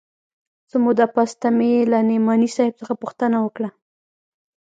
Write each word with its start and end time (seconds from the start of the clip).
څه 0.69 0.75
موده 0.83 1.05
پس 1.15 1.31
ته 1.41 1.47
مې 1.57 1.71
له 1.91 1.99
نعماني 2.09 2.49
صاحب 2.55 2.73
څخه 2.81 2.93
پوښتنه 3.01 3.37
وکړه. 3.41 3.69